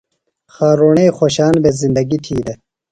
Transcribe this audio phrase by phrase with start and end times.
[0.53, 2.57] خارُݨئی خوشان بھےۡ زندگیۡ تھی دےۡ۔